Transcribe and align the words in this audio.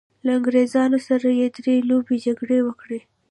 له 0.25 0.31
انګریزانو 0.37 0.99
سره 1.07 1.27
یې 1.39 1.47
درې 1.57 1.75
لويې 1.89 2.15
جګړې 2.25 2.59
وکړې. 2.63 2.99